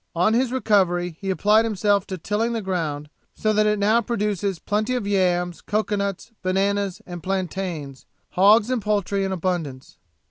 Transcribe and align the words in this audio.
On 0.15 0.33
his 0.33 0.51
recovery, 0.51 1.15
he 1.21 1.29
applied 1.29 1.63
himself 1.63 2.07
to 2.07 2.17
tilling 2.17 2.53
the 2.53 2.61
ground, 2.63 3.07
so 3.35 3.53
that 3.53 3.67
it 3.67 3.77
now 3.77 4.01
produces 4.01 4.57
plenty 4.57 4.95
of 4.95 5.05
yams, 5.05 5.61
cocoa 5.61 5.95
nuts, 5.95 6.31
bananas, 6.41 7.03
and 7.05 7.21
plantains; 7.21 8.07
hogs 8.31 8.71
and 8.71 8.81
poultry 8.81 9.23
in 9.23 9.31
abundance. 9.31 9.99